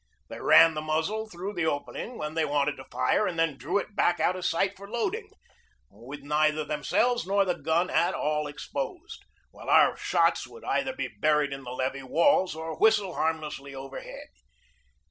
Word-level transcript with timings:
They 0.29 0.39
ran 0.39 0.73
the 0.73 0.81
muzzle 0.81 1.29
through 1.29 1.53
the 1.53 1.67
opening 1.67 2.17
when 2.17 2.33
they 2.33 2.43
wanted 2.43 2.75
to 2.77 2.85
fire 2.85 3.27
and 3.27 3.37
then 3.37 3.55
drew 3.55 3.77
it 3.77 3.95
back 3.95 4.19
out 4.19 4.35
of 4.35 4.43
sight 4.43 4.75
for 4.75 4.89
loading, 4.89 5.29
with 5.91 6.21
neither 6.23 6.63
themselves 6.63 7.27
nor 7.27 7.45
the 7.45 7.53
gun 7.53 7.91
at 7.91 8.15
all 8.15 8.47
exposed, 8.47 9.23
while 9.51 9.69
our 9.69 9.95
shots 9.95 10.47
would 10.47 10.63
either 10.63 10.93
be 10.95 11.07
buried 11.19 11.53
in 11.53 11.63
the 11.65 11.69
levee 11.71 12.01
walls 12.01 12.55
or 12.55 12.75
whistle 12.79 13.13
harmlessly 13.13 13.75
overhead. 13.75 14.29